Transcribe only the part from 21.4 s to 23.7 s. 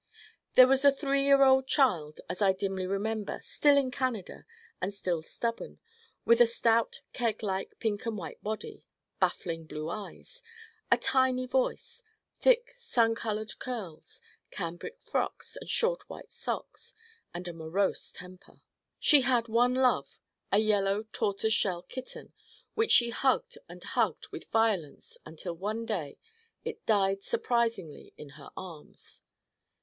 shell kitten which she hugged